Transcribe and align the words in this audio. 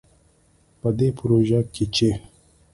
په 0.79 0.89
دې 0.97 1.09
پروژه 1.17 1.59
کې 1.73 1.85
چې 1.95 2.09